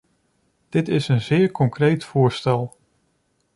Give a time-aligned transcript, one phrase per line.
[0.69, 2.77] Dit is een zeer concreet voorstel.